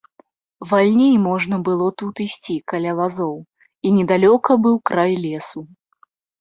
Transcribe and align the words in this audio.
Вальней 0.69 1.11
можна 1.25 1.59
было 1.67 1.87
тут 2.03 2.23
ісці 2.25 2.57
каля 2.75 2.91
вазоў, 3.01 3.37
і 3.85 3.95
недалёка 4.01 4.51
быў 4.67 4.75
край 4.93 5.13
лесу. 5.31 5.59